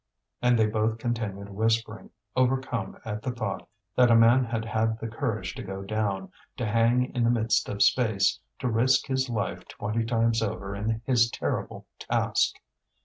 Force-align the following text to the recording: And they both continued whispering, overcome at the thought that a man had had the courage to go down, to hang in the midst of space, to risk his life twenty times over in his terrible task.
And 0.41 0.57
they 0.57 0.65
both 0.65 0.97
continued 0.97 1.49
whispering, 1.51 2.09
overcome 2.35 2.97
at 3.05 3.21
the 3.21 3.29
thought 3.29 3.69
that 3.95 4.09
a 4.09 4.15
man 4.15 4.45
had 4.45 4.65
had 4.65 4.97
the 4.97 5.07
courage 5.07 5.53
to 5.53 5.61
go 5.61 5.83
down, 5.83 6.31
to 6.57 6.65
hang 6.65 7.13
in 7.13 7.23
the 7.23 7.29
midst 7.29 7.69
of 7.69 7.83
space, 7.83 8.39
to 8.57 8.67
risk 8.67 9.05
his 9.05 9.29
life 9.29 9.67
twenty 9.67 10.03
times 10.03 10.41
over 10.41 10.75
in 10.75 11.03
his 11.05 11.29
terrible 11.29 11.85
task. 11.99 12.55